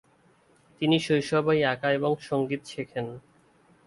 [0.81, 3.07] তিনি শৈশবেই আঁকা এবং সংগীত শেখেন।